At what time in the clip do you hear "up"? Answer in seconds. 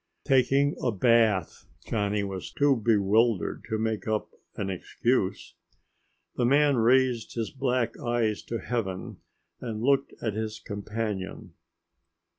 4.07-4.31